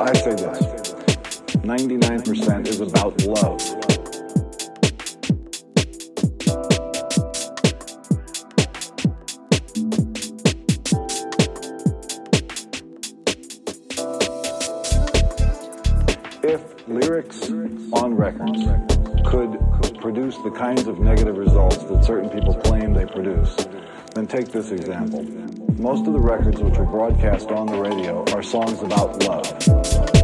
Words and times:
I 0.00 0.12
say 0.12 0.30
this 0.30 0.58
99% 1.66 2.68
is 2.68 2.80
about 2.80 3.20
love. 3.24 3.60
If 16.44 16.88
lyrics 16.88 17.50
on 17.92 18.14
records 18.14 18.62
could 19.26 19.58
produce 20.00 20.36
the 20.44 20.52
kinds 20.56 20.86
of 20.86 21.00
negative 21.00 21.36
results 21.36 21.78
that 21.78 22.04
certain 22.04 22.30
people 22.30 22.54
claim 22.54 22.94
they 22.94 23.06
produce, 23.06 23.56
then 24.14 24.28
take 24.28 24.52
this 24.52 24.70
example. 24.70 25.47
Most 25.78 26.08
of 26.08 26.12
the 26.12 26.18
records 26.18 26.60
which 26.60 26.76
are 26.76 26.84
broadcast 26.84 27.52
on 27.52 27.66
the 27.68 27.80
radio 27.80 28.24
are 28.34 28.42
songs 28.42 28.82
about 28.82 29.22
love. 29.22 30.17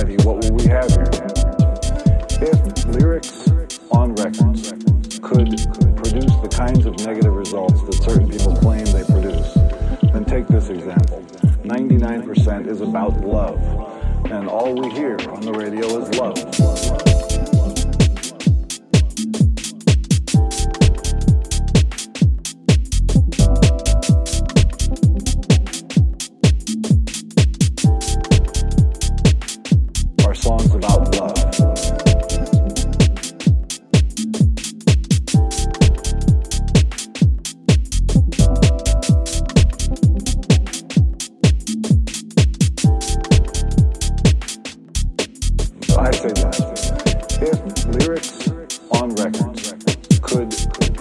Society, 0.00 0.24
what 0.26 0.42
will 0.42 0.52
we 0.52 0.64
have 0.64 0.88
here? 0.90 1.10
If 2.40 2.86
lyrics 2.86 3.50
on 3.90 4.14
records 4.14 4.72
could 5.20 5.50
produce 5.96 6.34
the 6.40 6.48
kinds 6.50 6.86
of 6.86 6.98
negative 7.00 7.34
results 7.34 7.82
that 7.82 7.94
certain 8.02 8.28
people 8.30 8.56
claim 8.56 8.84
they 8.86 9.04
produce, 9.04 9.52
then 10.12 10.24
take 10.24 10.46
this 10.46 10.68
example 10.70 11.22
99% 11.64 12.66
is 12.66 12.80
about 12.80 13.20
love, 13.20 13.58
and 14.30 14.48
all 14.48 14.74
we 14.74 14.90
hear 14.90 15.18
on 15.30 15.42
the 15.42 15.52
radio 15.52 15.86
is 15.98 16.18
love. 16.18 16.99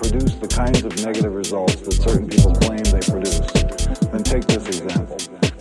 Produce 0.10 0.36
the 0.36 0.48
kinds 0.48 0.84
of 0.84 1.06
negative 1.06 1.34
results 1.36 1.76
that 1.82 1.94
certain 1.94 2.28
people 2.28 2.52
claim 2.56 2.82
they 2.86 3.00
produce, 3.00 3.40
then 4.10 4.24
take 4.24 4.44
this 4.48 4.66
example. 4.66 5.18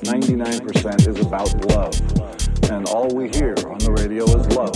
99% 0.09 1.06
is 1.06 1.20
about 1.20 1.53
love, 1.66 2.70
and 2.70 2.86
all 2.88 3.09
we 3.14 3.28
hear 3.28 3.54
on 3.69 3.78
the 3.81 3.92
radio 3.92 4.25
is 4.25 4.47
love. 4.56 4.75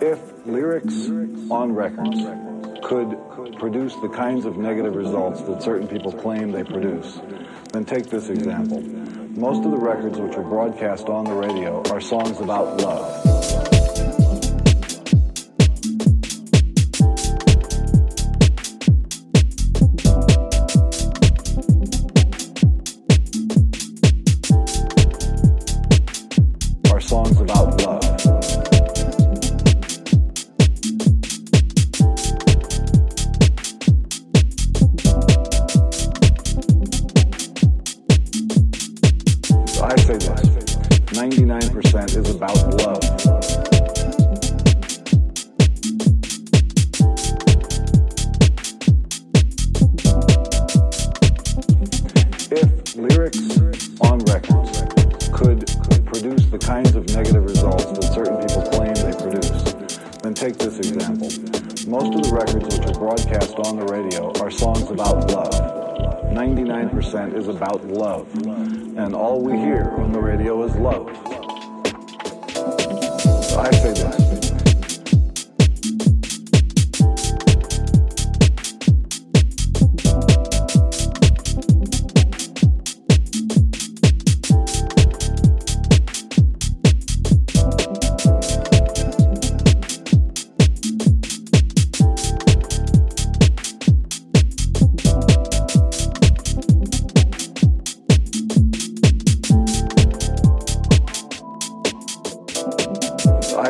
If 0.00 0.46
lyrics 0.46 1.08
on 1.50 1.74
records 1.74 2.16
could 2.82 3.58
produce 3.58 3.94
the 3.96 4.08
kinds 4.08 4.46
of 4.46 4.56
negative 4.56 4.94
results 4.94 5.42
that 5.42 5.62
certain 5.62 5.86
people 5.86 6.12
claim 6.12 6.52
they 6.52 6.64
produce, 6.64 7.20
then 7.72 7.84
take 7.84 8.06
this 8.06 8.30
example. 8.30 8.80
Most 8.80 9.66
of 9.66 9.70
the 9.70 9.76
records 9.76 10.18
which 10.18 10.34
are 10.36 10.42
broadcast 10.42 11.08
on 11.08 11.24
the 11.24 11.34
radio 11.34 11.82
are 11.90 12.00
songs 12.00 12.40
about 12.40 12.80
love. 12.80 13.55
Songs 27.16 27.40
about 27.40 27.80
love. 27.80 28.04
I 39.82 39.96
say 39.96 40.18
this 40.18 40.66
99% 41.16 42.16
is 42.16 42.34
about 42.34 42.60
love. 42.82 43.02
If 52.52 52.96
lyrics 52.96 53.40
on 54.02 54.18
records 54.18 55.28
could 55.32 55.65
produce 56.46 56.60
the 56.60 56.66
kinds 56.66 56.94
of 56.94 57.06
negative 57.14 57.44
results 57.44 57.84
that 57.86 58.04
certain 58.12 58.36
people 58.46 58.62
claim 58.70 58.94
they 58.94 59.12
produce, 59.12 59.74
then 60.22 60.34
take 60.34 60.56
this 60.58 60.78
example. 60.78 61.28
Most 61.88 62.14
of 62.14 62.22
the 62.22 62.30
records 62.32 62.76
which 62.76 62.86
are 62.88 62.98
broadcast 62.98 63.54
on 63.64 63.76
the 63.76 63.84
radio 63.84 64.32
are 64.40 64.50
songs 64.50 64.90
about 64.90 65.30
love. 65.30 65.54
99% 66.32 67.34
is 67.34 67.48
about 67.48 67.84
love, 67.86 68.28
and 68.46 69.14
all 69.14 69.40
we 69.40 69.56
hear 69.56 69.90
on 69.98 70.12
the 70.12 70.20
radio 70.20 70.62
is 70.64 70.74
love. 70.76 71.08
I 73.56 73.70
say 73.70 73.92
this. 73.94 74.25
And 103.56 103.64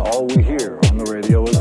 all 0.00 0.26
we 0.26 0.42
hear 0.42 0.80
on 0.90 0.98
the 0.98 1.06
radio 1.08 1.44
is 1.44 1.53